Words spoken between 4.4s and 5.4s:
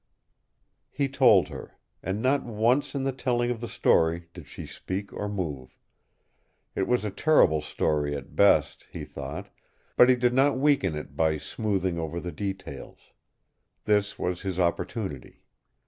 she speak or